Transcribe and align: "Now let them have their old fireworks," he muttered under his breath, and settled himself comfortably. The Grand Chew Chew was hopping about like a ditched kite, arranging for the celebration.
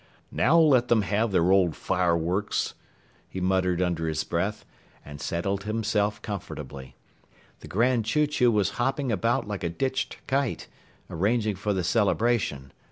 "Now 0.31 0.57
let 0.57 0.87
them 0.87 1.03
have 1.03 1.31
their 1.31 1.51
old 1.51 1.75
fireworks," 1.75 2.73
he 3.29 3.39
muttered 3.39 3.83
under 3.83 4.07
his 4.07 4.23
breath, 4.23 4.65
and 5.05 5.21
settled 5.21 5.65
himself 5.65 6.23
comfortably. 6.23 6.95
The 7.59 7.67
Grand 7.67 8.05
Chew 8.05 8.25
Chew 8.25 8.51
was 8.51 8.69
hopping 8.81 9.11
about 9.11 9.47
like 9.47 9.63
a 9.63 9.69
ditched 9.69 10.17
kite, 10.25 10.67
arranging 11.11 11.55
for 11.55 11.71
the 11.71 11.83
celebration. 11.83 12.73